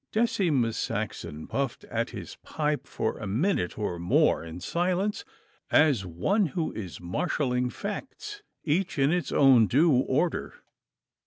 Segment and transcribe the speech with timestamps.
[0.11, 5.23] Decimus Saxon puffed at his pipe for a minute or more in silence,
[5.69, 10.55] as one who is marshalling facts each in its due order.